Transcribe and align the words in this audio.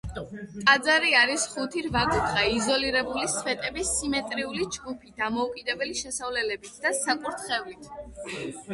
ტაძარი 0.67 1.11
არის 1.19 1.43
ხუთი 1.51 1.83
რვაკუთხა, 1.87 2.45
იზოლირებული 2.55 3.27
სვეტების 3.35 3.93
სიმეტრიული 3.99 4.69
ჯგუფი, 4.79 5.15
დამოუკიდებელი 5.23 6.03
შესასვლელებით 6.03 6.85
და 6.89 6.99
საკურთხევლით. 7.07 7.97